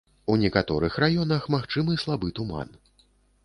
[0.35, 2.77] У некаторых раёнах магчымы слабы туман.